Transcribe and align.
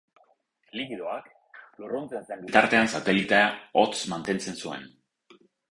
Likidoak, 0.79 1.27
lurruntzen 1.83 2.25
zen 2.31 2.41
bitartean 2.49 2.91
satelitea 2.97 3.45
hotz 3.83 3.95
mantentzen 4.17 4.63
zuen. 4.65 4.93